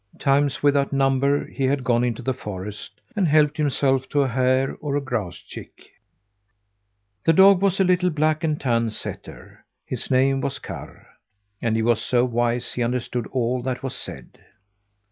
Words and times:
Times 0.17 0.63
without 0.63 0.91
number 0.91 1.45
he 1.45 1.65
had 1.65 1.83
gone 1.83 2.03
into 2.03 2.23
the 2.23 2.33
forest 2.33 2.93
and 3.15 3.27
helped 3.27 3.57
himself 3.57 4.09
to 4.09 4.21
a 4.23 4.27
hare 4.27 4.75
or 4.81 4.95
a 4.95 4.99
grouse 4.99 5.37
chick. 5.37 5.91
The 7.23 7.33
dog 7.33 7.61
was 7.61 7.79
a 7.79 7.83
little 7.83 8.09
black 8.09 8.43
and 8.43 8.59
tan 8.59 8.89
setter. 8.89 9.63
His 9.85 10.09
name 10.09 10.41
was 10.41 10.57
Karr, 10.57 11.05
and 11.61 11.75
he 11.75 11.83
was 11.83 12.01
so 12.01 12.25
wise 12.25 12.73
he 12.73 12.81
understood 12.81 13.27
all 13.27 13.61
that 13.61 13.83
was 13.83 13.95
said. 13.95 14.39